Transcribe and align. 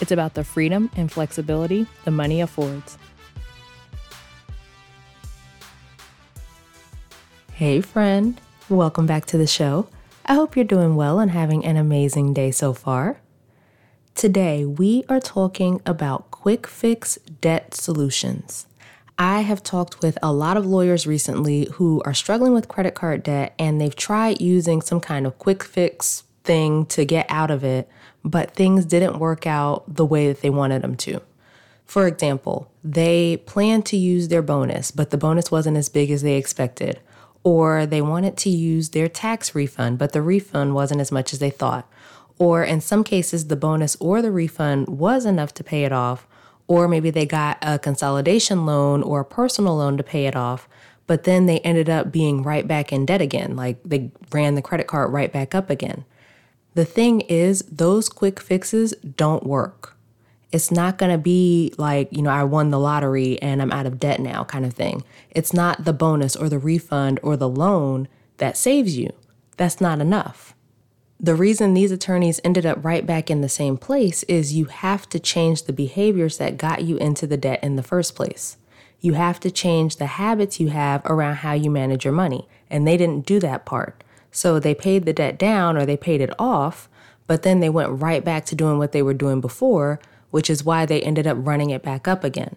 it's 0.00 0.12
about 0.12 0.34
the 0.34 0.44
freedom 0.44 0.90
and 0.96 1.10
flexibility 1.10 1.86
the 2.04 2.10
money 2.10 2.40
affords. 2.40 2.98
Hey, 7.52 7.80
friend. 7.80 8.40
Welcome 8.68 9.06
back 9.06 9.24
to 9.26 9.38
the 9.38 9.46
show. 9.46 9.88
I 10.26 10.34
hope 10.34 10.56
you're 10.56 10.64
doing 10.64 10.96
well 10.96 11.20
and 11.20 11.30
having 11.30 11.64
an 11.64 11.76
amazing 11.76 12.34
day 12.34 12.50
so 12.50 12.72
far. 12.72 13.20
Today, 14.14 14.64
we 14.64 15.04
are 15.08 15.20
talking 15.20 15.80
about 15.86 16.30
quick 16.30 16.66
fix 16.66 17.16
debt 17.40 17.74
solutions. 17.74 18.66
I 19.18 19.40
have 19.40 19.62
talked 19.62 20.02
with 20.02 20.18
a 20.22 20.32
lot 20.32 20.56
of 20.56 20.66
lawyers 20.66 21.06
recently 21.06 21.68
who 21.74 22.02
are 22.04 22.12
struggling 22.12 22.52
with 22.52 22.68
credit 22.68 22.94
card 22.94 23.22
debt 23.22 23.54
and 23.58 23.80
they've 23.80 23.96
tried 23.96 24.40
using 24.40 24.82
some 24.82 25.00
kind 25.00 25.26
of 25.26 25.38
quick 25.38 25.62
fix 25.62 26.24
thing 26.44 26.86
to 26.86 27.04
get 27.04 27.26
out 27.28 27.50
of 27.50 27.64
it, 27.64 27.88
but 28.26 28.50
things 28.50 28.84
didn't 28.84 29.20
work 29.20 29.46
out 29.46 29.84
the 29.86 30.04
way 30.04 30.26
that 30.26 30.42
they 30.42 30.50
wanted 30.50 30.82
them 30.82 30.96
to. 30.96 31.22
For 31.84 32.08
example, 32.08 32.68
they 32.82 33.36
planned 33.36 33.86
to 33.86 33.96
use 33.96 34.26
their 34.26 34.42
bonus, 34.42 34.90
but 34.90 35.10
the 35.10 35.16
bonus 35.16 35.52
wasn't 35.52 35.76
as 35.76 35.88
big 35.88 36.10
as 36.10 36.22
they 36.22 36.34
expected. 36.34 36.98
Or 37.44 37.86
they 37.86 38.02
wanted 38.02 38.36
to 38.38 38.50
use 38.50 38.88
their 38.88 39.08
tax 39.08 39.54
refund, 39.54 39.98
but 39.98 40.12
the 40.12 40.20
refund 40.20 40.74
wasn't 40.74 41.00
as 41.00 41.12
much 41.12 41.32
as 41.32 41.38
they 41.38 41.50
thought. 41.50 41.88
Or 42.36 42.64
in 42.64 42.80
some 42.80 43.04
cases, 43.04 43.46
the 43.46 43.54
bonus 43.54 43.96
or 44.00 44.20
the 44.20 44.32
refund 44.32 44.88
was 44.88 45.24
enough 45.24 45.54
to 45.54 45.64
pay 45.64 45.84
it 45.84 45.92
off, 45.92 46.26
or 46.66 46.88
maybe 46.88 47.10
they 47.10 47.24
got 47.24 47.58
a 47.62 47.78
consolidation 47.78 48.66
loan 48.66 49.04
or 49.04 49.20
a 49.20 49.24
personal 49.24 49.76
loan 49.76 49.96
to 49.96 50.02
pay 50.02 50.26
it 50.26 50.34
off, 50.34 50.68
but 51.06 51.22
then 51.22 51.46
they 51.46 51.60
ended 51.60 51.88
up 51.88 52.10
being 52.10 52.42
right 52.42 52.66
back 52.66 52.92
in 52.92 53.06
debt 53.06 53.20
again. 53.20 53.54
Like 53.54 53.80
they 53.84 54.10
ran 54.32 54.56
the 54.56 54.62
credit 54.62 54.88
card 54.88 55.12
right 55.12 55.32
back 55.32 55.54
up 55.54 55.70
again. 55.70 56.04
The 56.76 56.84
thing 56.84 57.22
is, 57.22 57.62
those 57.72 58.10
quick 58.10 58.38
fixes 58.38 58.92
don't 59.16 59.46
work. 59.46 59.96
It's 60.52 60.70
not 60.70 60.98
going 60.98 61.10
to 61.10 61.16
be 61.16 61.72
like, 61.78 62.12
you 62.12 62.20
know, 62.20 62.28
I 62.28 62.44
won 62.44 62.70
the 62.70 62.78
lottery 62.78 63.40
and 63.40 63.62
I'm 63.62 63.72
out 63.72 63.86
of 63.86 63.98
debt 63.98 64.20
now 64.20 64.44
kind 64.44 64.66
of 64.66 64.74
thing. 64.74 65.02
It's 65.30 65.54
not 65.54 65.86
the 65.86 65.94
bonus 65.94 66.36
or 66.36 66.50
the 66.50 66.58
refund 66.58 67.18
or 67.22 67.34
the 67.34 67.48
loan 67.48 68.08
that 68.36 68.58
saves 68.58 68.94
you. 68.94 69.10
That's 69.56 69.80
not 69.80 70.02
enough. 70.02 70.54
The 71.18 71.34
reason 71.34 71.72
these 71.72 71.92
attorneys 71.92 72.42
ended 72.44 72.66
up 72.66 72.84
right 72.84 73.06
back 73.06 73.30
in 73.30 73.40
the 73.40 73.48
same 73.48 73.78
place 73.78 74.22
is 74.24 74.52
you 74.52 74.66
have 74.66 75.08
to 75.08 75.18
change 75.18 75.62
the 75.62 75.72
behaviors 75.72 76.36
that 76.36 76.58
got 76.58 76.84
you 76.84 76.98
into 76.98 77.26
the 77.26 77.38
debt 77.38 77.64
in 77.64 77.76
the 77.76 77.82
first 77.82 78.14
place. 78.14 78.58
You 79.00 79.14
have 79.14 79.40
to 79.40 79.50
change 79.50 79.96
the 79.96 80.04
habits 80.04 80.60
you 80.60 80.68
have 80.68 81.00
around 81.06 81.36
how 81.36 81.54
you 81.54 81.70
manage 81.70 82.04
your 82.04 82.12
money. 82.12 82.46
And 82.68 82.86
they 82.86 82.98
didn't 82.98 83.24
do 83.24 83.40
that 83.40 83.64
part. 83.64 84.04
So 84.36 84.58
they 84.58 84.74
paid 84.74 85.06
the 85.06 85.12
debt 85.12 85.38
down 85.38 85.76
or 85.76 85.86
they 85.86 85.96
paid 85.96 86.20
it 86.20 86.32
off, 86.38 86.88
but 87.26 87.42
then 87.42 87.60
they 87.60 87.70
went 87.70 88.02
right 88.02 88.24
back 88.24 88.44
to 88.46 88.54
doing 88.54 88.76
what 88.76 88.92
they 88.92 89.02
were 89.02 89.14
doing 89.14 89.40
before, 89.40 89.98
which 90.30 90.50
is 90.50 90.64
why 90.64 90.84
they 90.84 91.00
ended 91.00 91.26
up 91.26 91.38
running 91.40 91.70
it 91.70 91.82
back 91.82 92.06
up 92.06 92.22
again. 92.22 92.56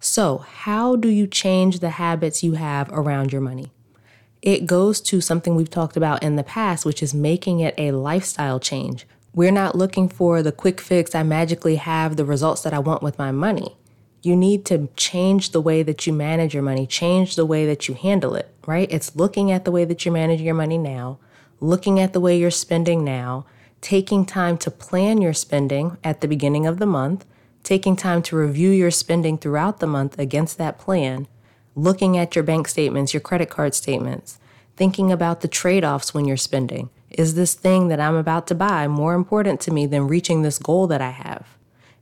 So, 0.00 0.38
how 0.38 0.96
do 0.96 1.08
you 1.08 1.26
change 1.26 1.78
the 1.78 1.90
habits 1.90 2.42
you 2.42 2.54
have 2.54 2.90
around 2.90 3.32
your 3.32 3.42
money? 3.42 3.70
it 4.42 4.66
goes 4.66 5.00
to 5.00 5.20
something 5.20 5.54
we've 5.54 5.70
talked 5.70 5.96
about 5.96 6.22
in 6.22 6.36
the 6.36 6.42
past, 6.42 6.84
which 6.84 7.02
is 7.02 7.12
making 7.12 7.60
it 7.60 7.74
a 7.76 7.92
lifestyle 7.92 8.58
change. 8.58 9.06
We're 9.34 9.52
not 9.52 9.76
looking 9.76 10.08
for 10.08 10.42
the 10.42 10.52
quick 10.52 10.80
fix, 10.80 11.14
I 11.14 11.22
magically 11.22 11.76
have 11.76 12.16
the 12.16 12.24
results 12.24 12.62
that 12.62 12.74
I 12.74 12.78
want 12.78 13.02
with 13.02 13.18
my 13.18 13.30
money. 13.30 13.76
You 14.22 14.36
need 14.36 14.64
to 14.66 14.88
change 14.96 15.50
the 15.50 15.60
way 15.60 15.82
that 15.82 16.06
you 16.06 16.12
manage 16.12 16.52
your 16.52 16.62
money, 16.62 16.86
change 16.86 17.36
the 17.36 17.46
way 17.46 17.64
that 17.66 17.88
you 17.88 17.94
handle 17.94 18.34
it, 18.34 18.52
right? 18.66 18.90
It's 18.90 19.16
looking 19.16 19.50
at 19.50 19.64
the 19.64 19.70
way 19.70 19.84
that 19.86 20.04
you're 20.04 20.12
managing 20.12 20.44
your 20.44 20.54
money 20.54 20.76
now, 20.76 21.18
looking 21.58 21.98
at 21.98 22.12
the 22.12 22.20
way 22.20 22.38
you're 22.38 22.50
spending 22.50 23.02
now, 23.02 23.46
taking 23.80 24.26
time 24.26 24.58
to 24.58 24.70
plan 24.70 25.22
your 25.22 25.32
spending 25.32 25.96
at 26.04 26.20
the 26.20 26.28
beginning 26.28 26.66
of 26.66 26.78
the 26.78 26.86
month, 26.86 27.24
taking 27.62 27.96
time 27.96 28.22
to 28.22 28.36
review 28.36 28.70
your 28.70 28.90
spending 28.90 29.38
throughout 29.38 29.80
the 29.80 29.86
month 29.86 30.18
against 30.18 30.58
that 30.58 30.78
plan, 30.78 31.26
looking 31.74 32.18
at 32.18 32.34
your 32.34 32.44
bank 32.44 32.68
statements, 32.68 33.14
your 33.14 33.20
credit 33.22 33.48
card 33.48 33.74
statements, 33.74 34.38
thinking 34.76 35.10
about 35.10 35.40
the 35.40 35.48
trade 35.48 35.84
offs 35.84 36.12
when 36.12 36.26
you're 36.26 36.36
spending. 36.36 36.90
Is 37.10 37.34
this 37.34 37.54
thing 37.54 37.88
that 37.88 38.00
I'm 38.00 38.14
about 38.14 38.46
to 38.48 38.54
buy 38.54 38.86
more 38.86 39.14
important 39.14 39.60
to 39.62 39.72
me 39.72 39.86
than 39.86 40.08
reaching 40.08 40.42
this 40.42 40.58
goal 40.58 40.86
that 40.88 41.00
I 41.00 41.10
have? 41.10 41.56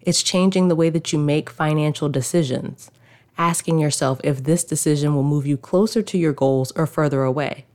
It's 0.09 0.23
changing 0.23 0.69
the 0.69 0.75
way 0.75 0.89
that 0.89 1.13
you 1.13 1.19
make 1.19 1.51
financial 1.51 2.09
decisions, 2.09 2.91
asking 3.37 3.79
yourself 3.79 4.23
if 4.25 4.43
this 4.43 4.65
decision 4.65 5.15
will 5.15 5.23
move 5.23 5.47
you 5.47 5.59
closer 5.59 6.01
to 6.01 6.17
your 6.17 6.33
goals 6.33 6.73
or 6.77 6.87
further 6.87 7.25
away. 7.25 7.67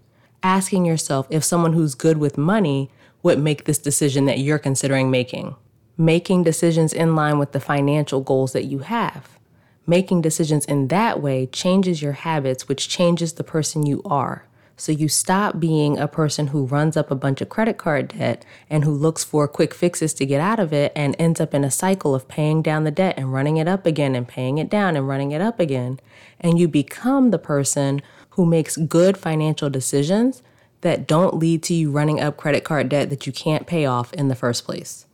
Asking 0.42 0.84
yourself 0.84 1.28
if 1.30 1.44
someone 1.44 1.74
who's 1.74 1.94
good 1.94 2.18
with 2.18 2.36
money 2.36 2.90
would 3.22 3.38
make 3.38 3.66
this 3.66 3.78
decision 3.78 4.26
that 4.26 4.40
you're 4.40 4.58
considering 4.58 5.12
making. 5.12 5.56
Making 5.96 6.42
decisions 6.42 6.92
in 6.92 7.16
line 7.16 7.38
with 7.38 7.52
the 7.52 7.60
financial 7.60 8.22
goals 8.22 8.52
that 8.54 8.66
you 8.66 8.80
have. 8.80 9.38
Making 9.86 10.24
decisions 10.24 10.66
in 10.66 10.88
that 10.88 11.22
way 11.22 11.46
changes 11.46 12.02
your 12.02 12.14
habits, 12.14 12.68
which 12.68 12.90
changes 12.90 13.34
the 13.34 13.44
person 13.44 13.86
you 13.86 14.02
are. 14.06 14.48
So 14.75 14.91
you 14.91 15.07
stop 15.07 15.59
being 15.59 16.00
a 16.00 16.07
person 16.07 16.47
who 16.47 16.66
runs 16.66 16.97
up 16.97 17.11
a 17.11 17.16
bunch 17.16 17.41
of 17.41 17.50
credit 17.50 17.78
card 17.78 18.16
debt 18.17 18.44
and 18.69 18.84
who 18.84 18.91
looks 18.91 19.23
for 19.23 19.47
quick 19.47 19.73
fixes 19.73 20.13
to 20.16 20.25
get 20.25 20.41
out 20.41 20.59
of 20.59 20.73
it 20.73 20.91
and 20.95 21.16
ends 21.19 21.39
up 21.39 21.53
in 21.53 21.63
a 21.63 21.72
cycle 21.72 22.16
of 22.16 22.28
paying 22.28 22.61
down 22.61 22.84
the 22.84 22.91
debt 22.91 23.16
and 23.17 23.31
running 23.31 23.57
it 23.57 23.67
up 23.67 23.85
again 23.85 24.16
and 24.16 24.28
paying 24.28 24.57
it 24.57 24.69
down 24.69 24.95
and 24.95 25.07
running 25.07 25.31
it 25.31 25.41
up 25.41 25.59
again. 25.59 26.00
And 26.39 26.59
you 26.59 26.67
become 26.67 27.29
the 27.29 27.39
person 27.39 28.01
who 28.31 28.45
makes 28.45 28.78
good 28.78 29.16
financial 29.16 29.69
decisions 29.69 30.41
that 30.81 31.07
don't 31.07 31.35
lead 31.35 31.63
to 31.63 31.73
you 31.73 31.91
running 31.91 32.19
up 32.19 32.35
credit 32.35 32.63
card 32.63 32.90
debt 32.90 33.09
that 33.09 33.28
you 33.28 33.31
can't 33.31 33.67
pay 33.67 33.85
off 33.85 34.11
in 34.13 34.28
the 34.28 34.35
first 34.35 34.66
place. 34.66 35.05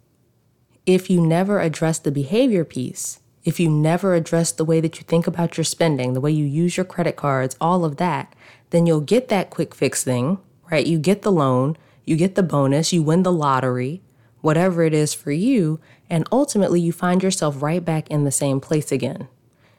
If 0.86 1.10
you 1.10 1.22
never 1.22 1.60
address 1.60 2.00
the 2.00 2.12
behavior 2.12 2.64
piece, 2.64 3.20
if 3.44 3.60
you 3.60 3.70
never 3.70 4.16
address 4.16 4.52
the 4.52 4.66
way 4.66 4.82
that 4.82 4.98
you 4.98 5.04
think 5.04 5.28
about 5.28 5.58
your 5.58 5.64
spending, 5.64 6.14
the 6.14 6.22
way 6.22 6.32
you 6.32 6.46
use 6.46 6.78
your 6.78 6.86
credit 6.86 7.16
cards, 7.16 7.56
all 7.62 7.86
of 7.86 7.98
that, 7.98 8.36
then 8.70 8.86
you'll 8.86 9.02
get 9.02 9.28
that 9.30 9.50
quick 9.50 9.74
fix 9.74 10.04
thing, 10.04 10.38
right? 10.72 10.86
You 10.86 11.00
get 11.00 11.22
the 11.22 11.32
loan, 11.32 11.78
you 12.06 12.16
get 12.16 12.36
the 12.36 12.44
bonus, 12.44 12.94
you 12.94 13.04
win 13.04 13.24
the 13.24 13.32
lottery, 13.32 14.02
whatever 14.42 14.84
it 14.84 14.94
is 14.94 15.14
for 15.14 15.32
you, 15.32 15.80
and 16.10 16.28
ultimately 16.32 16.80
you 16.80 16.92
find 16.92 17.22
yourself 17.22 17.62
right 17.62 17.84
back 17.84 18.10
in 18.10 18.24
the 18.24 18.32
same 18.32 18.60
place 18.60 18.92
again. 18.92 19.28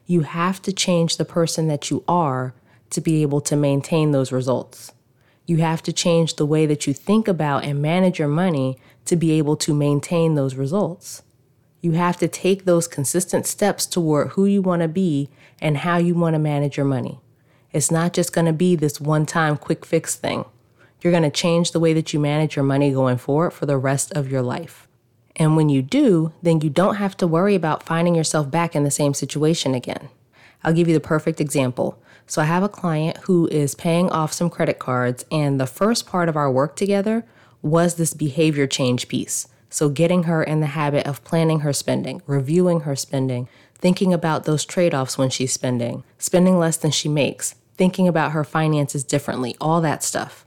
You 0.07 0.23
have 0.23 0.61
to 0.63 0.73
change 0.73 1.17
the 1.17 1.25
person 1.25 1.69
that 1.69 1.91
you 1.91 2.05
are 2.09 2.55
to 2.91 3.01
be 3.01 3.23
able 3.23 3.41
to 3.43 3.57
maintain 3.57 4.11
those 4.11 4.33
results. 4.33 4.93
You 5.47 5.59
have 5.59 5.83
to 5.85 5.93
change 5.93 6.37
the 6.37 6.47
way 6.47 6.67
that 6.67 6.87
you 6.87 6.95
think 6.95 7.27
about 7.27 7.65
and 7.65 7.81
manage 7.81 8.19
your 8.19 8.29
money 8.29 8.79
to 9.07 9.17
be 9.17 9.33
able 9.33 9.57
to 9.57 9.75
maintain 9.75 10.35
those 10.35 10.55
results. 10.55 11.23
You 11.81 11.93
have 11.93 12.19
to 12.19 12.29
take 12.29 12.65
those 12.65 12.87
consistent 12.87 13.47
steps 13.47 13.87
toward 13.87 14.29
who 14.31 14.45
you 14.47 14.63
want 14.63 14.83
to 14.83 14.89
be 14.89 15.31
and 15.61 15.79
how 15.79 15.97
you 15.97 16.15
want 16.15 16.35
to 16.35 16.39
manage 16.39 16.77
your 16.77 16.87
money. 16.87 17.21
It's 17.73 17.91
not 17.91 18.13
just 18.13 18.33
going 18.33 18.47
to 18.47 18.53
be 18.53 18.75
this 18.75 19.01
one 19.01 19.27
time 19.27 19.57
quick 19.57 19.85
fix 19.85 20.17
thing. 20.17 20.45
You're 21.01 21.13
going 21.13 21.23
to 21.23 21.31
change 21.31 21.71
the 21.71 21.81
way 21.81 21.93
that 21.93 22.13
you 22.13 22.21
manage 22.21 22.57
your 22.57 22.65
money 22.65 22.91
going 22.91 23.19
forward 23.19 23.53
for 23.53 23.67
the 23.67 23.79
rest 23.79 24.13
of 24.13 24.31
your 24.31 24.43
life. 24.43 24.89
And 25.37 25.57
when 25.57 25.69
you 25.69 25.81
do, 25.81 26.33
then 26.43 26.61
you 26.61 26.69
don't 26.69 26.97
have 26.97 27.17
to 27.19 27.27
worry 27.27 27.55
about 27.55 27.83
finding 27.83 28.15
yourself 28.15 28.51
back 28.51 28.75
in 28.75 28.85
the 28.85 28.91
same 28.91 29.15
situation 29.15 29.75
again. 29.75 30.09
I'll 30.63 30.75
give 30.75 30.89
you 30.89 30.95
the 30.95 31.01
perfect 31.01 31.41
example. 31.41 32.03
So, 32.27 32.43
I 32.43 32.45
have 32.45 32.63
a 32.63 32.69
client 32.69 33.17
who 33.25 33.49
is 33.49 33.75
paying 33.75 34.11
off 34.11 34.33
some 34.33 34.51
credit 34.51 34.79
cards, 34.79 35.25
and 35.33 35.59
the 35.59 35.67
first 35.67 36.07
part 36.07 36.29
of 36.29 36.37
our 36.37 36.51
work 36.51 36.77
together 36.77 37.25
was 37.63 37.95
this 37.95 38.15
behavior 38.15 38.67
change 38.67 39.09
piece. 39.09 39.49
So, 39.69 39.89
getting 39.89 40.25
her 40.25 40.43
in 40.43 40.61
the 40.61 40.67
habit 40.67 41.07
of 41.07 41.25
planning 41.25 41.61
her 41.61 41.73
spending, 41.73 42.23
reviewing 42.27 42.81
her 42.81 42.95
spending, 42.95 43.49
thinking 43.75 44.13
about 44.13 44.45
those 44.45 44.65
trade 44.65 44.95
offs 44.95 45.17
when 45.17 45.31
she's 45.31 45.53
spending, 45.53 46.05
spending 46.19 46.59
less 46.59 46.77
than 46.77 46.91
she 46.91 47.09
makes, 47.09 47.55
thinking 47.81 48.07
about 48.07 48.33
her 48.33 48.45
finances 48.45 49.03
differently, 49.03 49.57
all 49.59 49.81
that 49.81 50.03
stuff. 50.03 50.45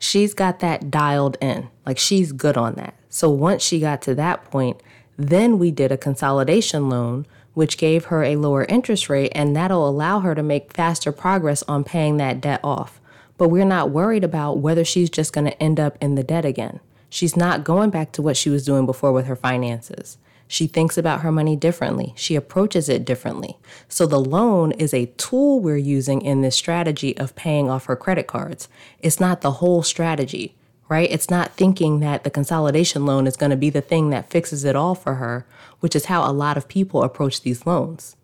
She's 0.00 0.34
got 0.34 0.58
that 0.58 0.90
dialed 0.90 1.36
in. 1.40 1.68
Like 1.86 1.98
she's 1.98 2.32
good 2.32 2.56
on 2.56 2.74
that. 2.74 2.94
So, 3.08 3.30
once 3.30 3.62
she 3.62 3.78
got 3.78 4.02
to 4.02 4.14
that 4.16 4.50
point, 4.50 4.82
then 5.16 5.60
we 5.60 5.70
did 5.70 5.92
a 5.92 5.96
consolidation 5.96 6.88
loan, 6.88 7.26
which 7.52 7.78
gave 7.78 8.06
her 8.06 8.24
a 8.24 8.34
lower 8.34 8.64
interest 8.64 9.08
rate, 9.08 9.30
and 9.36 9.54
that'll 9.54 9.88
allow 9.88 10.18
her 10.18 10.34
to 10.34 10.42
make 10.42 10.72
faster 10.72 11.12
progress 11.12 11.62
on 11.68 11.84
paying 11.84 12.16
that 12.16 12.40
debt 12.40 12.58
off. 12.64 13.00
But 13.38 13.50
we're 13.50 13.64
not 13.64 13.90
worried 13.90 14.24
about 14.24 14.58
whether 14.58 14.84
she's 14.84 15.10
just 15.10 15.32
going 15.32 15.46
to 15.46 15.62
end 15.62 15.78
up 15.78 15.96
in 16.00 16.16
the 16.16 16.24
debt 16.24 16.44
again. 16.44 16.80
She's 17.08 17.36
not 17.36 17.62
going 17.62 17.90
back 17.90 18.10
to 18.14 18.22
what 18.22 18.36
she 18.36 18.50
was 18.50 18.66
doing 18.66 18.84
before 18.84 19.12
with 19.12 19.26
her 19.26 19.36
finances. 19.36 20.18
She 20.46 20.66
thinks 20.66 20.98
about 20.98 21.20
her 21.20 21.32
money 21.32 21.56
differently. 21.56 22.12
She 22.16 22.36
approaches 22.36 22.88
it 22.88 23.04
differently. 23.04 23.56
So 23.88 24.06
the 24.06 24.20
loan 24.20 24.72
is 24.72 24.92
a 24.92 25.06
tool 25.16 25.60
we're 25.60 25.76
using 25.76 26.22
in 26.22 26.42
this 26.42 26.56
strategy 26.56 27.16
of 27.16 27.34
paying 27.34 27.70
off 27.70 27.86
her 27.86 27.96
credit 27.96 28.26
cards. 28.26 28.68
It's 29.00 29.20
not 29.20 29.40
the 29.40 29.52
whole 29.52 29.82
strategy, 29.82 30.54
right? 30.88 31.10
It's 31.10 31.30
not 31.30 31.52
thinking 31.52 32.00
that 32.00 32.24
the 32.24 32.30
consolidation 32.30 33.06
loan 33.06 33.26
is 33.26 33.36
going 33.36 33.50
to 33.50 33.56
be 33.56 33.70
the 33.70 33.80
thing 33.80 34.10
that 34.10 34.30
fixes 34.30 34.64
it 34.64 34.76
all 34.76 34.94
for 34.94 35.14
her, 35.14 35.46
which 35.80 35.96
is 35.96 36.06
how 36.06 36.28
a 36.28 36.32
lot 36.32 36.56
of 36.56 36.68
people 36.68 37.02
approach 37.02 37.40
these 37.40 37.66
loans. 37.66 38.16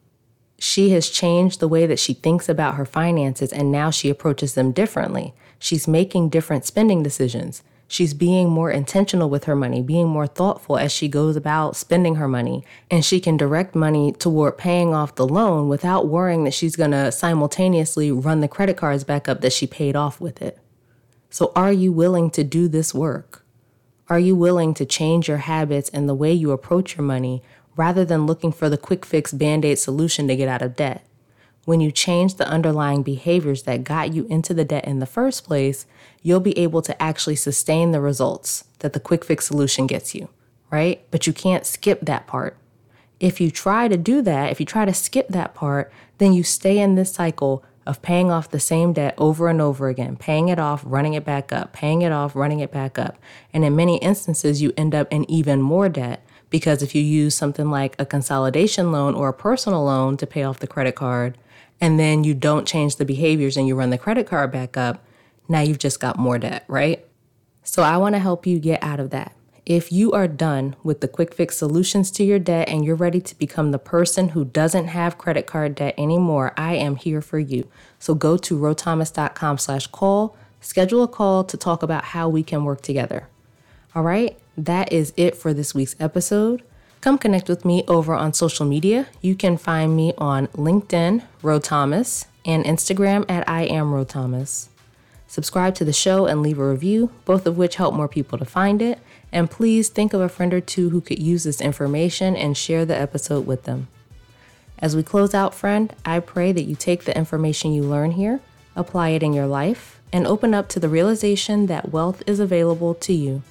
She 0.58 0.90
has 0.90 1.08
changed 1.08 1.58
the 1.58 1.68
way 1.68 1.86
that 1.86 1.98
she 1.98 2.12
thinks 2.12 2.48
about 2.48 2.74
her 2.74 2.84
finances 2.84 3.50
and 3.50 3.72
now 3.72 3.90
she 3.90 4.10
approaches 4.10 4.54
them 4.54 4.72
differently. 4.72 5.32
She's 5.58 5.88
making 5.88 6.28
different 6.28 6.66
spending 6.66 7.02
decisions. 7.02 7.62
She's 7.92 8.14
being 8.14 8.48
more 8.48 8.70
intentional 8.70 9.28
with 9.28 9.46
her 9.46 9.56
money, 9.56 9.82
being 9.82 10.06
more 10.06 10.28
thoughtful 10.28 10.78
as 10.78 10.92
she 10.92 11.08
goes 11.08 11.34
about 11.34 11.74
spending 11.74 12.14
her 12.14 12.28
money. 12.28 12.64
And 12.88 13.04
she 13.04 13.18
can 13.18 13.36
direct 13.36 13.74
money 13.74 14.12
toward 14.12 14.58
paying 14.58 14.94
off 14.94 15.16
the 15.16 15.26
loan 15.26 15.68
without 15.68 16.06
worrying 16.06 16.44
that 16.44 16.54
she's 16.54 16.76
going 16.76 16.92
to 16.92 17.10
simultaneously 17.10 18.12
run 18.12 18.42
the 18.42 18.46
credit 18.46 18.76
cards 18.76 19.02
back 19.02 19.28
up 19.28 19.40
that 19.40 19.52
she 19.52 19.66
paid 19.66 19.96
off 19.96 20.20
with 20.20 20.40
it. 20.40 20.56
So, 21.30 21.50
are 21.56 21.72
you 21.72 21.90
willing 21.90 22.30
to 22.30 22.44
do 22.44 22.68
this 22.68 22.94
work? 22.94 23.44
Are 24.08 24.20
you 24.20 24.36
willing 24.36 24.72
to 24.74 24.86
change 24.86 25.26
your 25.26 25.38
habits 25.38 25.88
and 25.88 26.08
the 26.08 26.14
way 26.14 26.32
you 26.32 26.52
approach 26.52 26.96
your 26.96 27.04
money 27.04 27.42
rather 27.74 28.04
than 28.04 28.24
looking 28.24 28.52
for 28.52 28.68
the 28.68 28.78
quick 28.78 29.04
fix 29.04 29.32
band 29.32 29.64
aid 29.64 29.80
solution 29.80 30.28
to 30.28 30.36
get 30.36 30.48
out 30.48 30.62
of 30.62 30.76
debt? 30.76 31.04
When 31.70 31.80
you 31.80 31.92
change 31.92 32.34
the 32.34 32.48
underlying 32.48 33.04
behaviors 33.04 33.62
that 33.62 33.84
got 33.84 34.12
you 34.12 34.26
into 34.28 34.52
the 34.52 34.64
debt 34.64 34.86
in 34.86 34.98
the 34.98 35.06
first 35.06 35.44
place, 35.44 35.86
you'll 36.20 36.40
be 36.40 36.58
able 36.58 36.82
to 36.82 37.00
actually 37.00 37.36
sustain 37.36 37.92
the 37.92 38.00
results 38.00 38.64
that 38.80 38.92
the 38.92 38.98
quick 38.98 39.24
fix 39.24 39.46
solution 39.46 39.86
gets 39.86 40.12
you, 40.12 40.28
right? 40.72 41.00
But 41.12 41.28
you 41.28 41.32
can't 41.32 41.64
skip 41.64 42.00
that 42.00 42.26
part. 42.26 42.56
If 43.20 43.40
you 43.40 43.52
try 43.52 43.86
to 43.86 43.96
do 43.96 44.20
that, 44.20 44.50
if 44.50 44.58
you 44.58 44.66
try 44.66 44.84
to 44.84 44.92
skip 44.92 45.28
that 45.28 45.54
part, 45.54 45.92
then 46.18 46.32
you 46.32 46.42
stay 46.42 46.76
in 46.76 46.96
this 46.96 47.12
cycle 47.12 47.64
of 47.86 48.02
paying 48.02 48.32
off 48.32 48.50
the 48.50 48.58
same 48.58 48.92
debt 48.92 49.14
over 49.16 49.46
and 49.46 49.60
over 49.60 49.88
again, 49.88 50.16
paying 50.16 50.48
it 50.48 50.58
off, 50.58 50.82
running 50.84 51.14
it 51.14 51.24
back 51.24 51.52
up, 51.52 51.72
paying 51.72 52.02
it 52.02 52.10
off, 52.10 52.34
running 52.34 52.58
it 52.58 52.72
back 52.72 52.98
up. 52.98 53.16
And 53.52 53.64
in 53.64 53.76
many 53.76 53.98
instances, 53.98 54.60
you 54.60 54.72
end 54.76 54.92
up 54.92 55.06
in 55.12 55.30
even 55.30 55.62
more 55.62 55.88
debt 55.88 56.26
because 56.50 56.82
if 56.82 56.96
you 56.96 57.02
use 57.02 57.36
something 57.36 57.70
like 57.70 57.94
a 57.96 58.04
consolidation 58.04 58.90
loan 58.90 59.14
or 59.14 59.28
a 59.28 59.32
personal 59.32 59.84
loan 59.84 60.16
to 60.16 60.26
pay 60.26 60.42
off 60.42 60.58
the 60.58 60.66
credit 60.66 60.96
card, 60.96 61.38
and 61.80 61.98
then 61.98 62.24
you 62.24 62.34
don't 62.34 62.66
change 62.66 62.96
the 62.96 63.04
behaviors 63.04 63.56
and 63.56 63.66
you 63.66 63.74
run 63.74 63.90
the 63.90 63.98
credit 63.98 64.26
card 64.26 64.52
back 64.52 64.76
up, 64.76 65.04
now 65.48 65.60
you've 65.60 65.78
just 65.78 66.00
got 66.00 66.18
more 66.18 66.38
debt, 66.38 66.64
right? 66.68 67.04
So 67.62 67.82
I 67.82 67.96
want 67.96 68.14
to 68.14 68.18
help 68.18 68.46
you 68.46 68.58
get 68.58 68.82
out 68.82 69.00
of 69.00 69.10
that. 69.10 69.34
If 69.66 69.92
you 69.92 70.12
are 70.12 70.26
done 70.26 70.74
with 70.82 71.00
the 71.00 71.08
quick 71.08 71.34
fix 71.34 71.56
solutions 71.56 72.10
to 72.12 72.24
your 72.24 72.38
debt 72.38 72.68
and 72.68 72.84
you're 72.84 72.96
ready 72.96 73.20
to 73.20 73.38
become 73.38 73.70
the 73.70 73.78
person 73.78 74.30
who 74.30 74.44
doesn't 74.44 74.86
have 74.86 75.18
credit 75.18 75.46
card 75.46 75.74
debt 75.74 75.94
anymore, 75.96 76.52
I 76.56 76.74
am 76.74 76.96
here 76.96 77.20
for 77.20 77.38
you. 77.38 77.68
So 77.98 78.14
go 78.14 78.36
to 78.38 78.58
rhothomas.com 78.58 79.58
slash 79.58 79.86
call, 79.88 80.36
schedule 80.60 81.02
a 81.02 81.08
call 81.08 81.44
to 81.44 81.56
talk 81.56 81.82
about 81.82 82.06
how 82.06 82.28
we 82.28 82.42
can 82.42 82.64
work 82.64 82.80
together. 82.80 83.28
All 83.94 84.02
right, 84.02 84.38
that 84.56 84.92
is 84.92 85.12
it 85.16 85.36
for 85.36 85.52
this 85.54 85.74
week's 85.74 85.96
episode. 86.00 86.62
Come 87.00 87.16
connect 87.16 87.48
with 87.48 87.64
me 87.64 87.82
over 87.88 88.14
on 88.14 88.34
social 88.34 88.66
media. 88.66 89.06
You 89.22 89.34
can 89.34 89.56
find 89.56 89.96
me 89.96 90.12
on 90.18 90.48
LinkedIn, 90.48 91.24
Rho 91.42 91.58
Thomas, 91.58 92.26
and 92.44 92.62
Instagram 92.64 93.24
at 93.30 93.48
I 93.48 93.62
am 93.62 93.94
Rho 93.94 94.04
Thomas. 94.04 94.68
Subscribe 95.26 95.74
to 95.76 95.84
the 95.84 95.94
show 95.94 96.26
and 96.26 96.42
leave 96.42 96.58
a 96.58 96.68
review, 96.68 97.10
both 97.24 97.46
of 97.46 97.56
which 97.56 97.76
help 97.76 97.94
more 97.94 98.08
people 98.08 98.36
to 98.36 98.44
find 98.44 98.82
it. 98.82 98.98
And 99.32 99.50
please 99.50 99.88
think 99.88 100.12
of 100.12 100.20
a 100.20 100.28
friend 100.28 100.52
or 100.52 100.60
two 100.60 100.90
who 100.90 101.00
could 101.00 101.18
use 101.18 101.44
this 101.44 101.62
information 101.62 102.36
and 102.36 102.54
share 102.54 102.84
the 102.84 102.98
episode 102.98 103.46
with 103.46 103.62
them. 103.62 103.88
As 104.78 104.94
we 104.94 105.02
close 105.02 105.32
out, 105.32 105.54
friend, 105.54 105.94
I 106.04 106.20
pray 106.20 106.52
that 106.52 106.64
you 106.64 106.74
take 106.74 107.04
the 107.04 107.16
information 107.16 107.72
you 107.72 107.82
learn 107.82 108.10
here, 108.10 108.40
apply 108.76 109.10
it 109.10 109.22
in 109.22 109.32
your 109.32 109.46
life, 109.46 110.00
and 110.12 110.26
open 110.26 110.52
up 110.52 110.68
to 110.70 110.80
the 110.80 110.88
realization 110.88 111.66
that 111.66 111.92
wealth 111.92 112.22
is 112.26 112.40
available 112.40 112.94
to 112.96 113.14
you. 113.14 113.42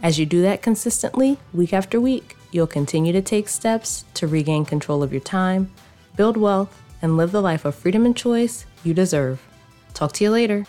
As 0.00 0.18
you 0.18 0.26
do 0.26 0.42
that 0.42 0.62
consistently, 0.62 1.38
week 1.52 1.72
after 1.72 2.00
week, 2.00 2.36
you'll 2.54 2.68
continue 2.68 3.12
to 3.12 3.20
take 3.20 3.48
steps 3.48 4.04
to 4.14 4.28
regain 4.28 4.64
control 4.64 5.02
of 5.02 5.12
your 5.12 5.20
time, 5.20 5.70
build 6.16 6.36
wealth, 6.36 6.80
and 7.02 7.16
live 7.16 7.32
the 7.32 7.42
life 7.42 7.64
of 7.64 7.74
freedom 7.74 8.06
and 8.06 8.16
choice 8.16 8.64
you 8.84 8.94
deserve. 8.94 9.42
Talk 9.92 10.12
to 10.12 10.24
you 10.24 10.30
later. 10.30 10.64